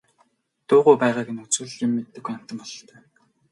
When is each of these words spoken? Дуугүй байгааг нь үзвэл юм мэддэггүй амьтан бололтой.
Дуугүй 0.67 0.95
байгааг 1.01 1.27
нь 1.33 1.41
үзвэл 1.43 1.73
юм 1.85 1.91
мэддэггүй 1.95 2.33
амьтан 2.35 2.57
бололтой. 2.59 2.99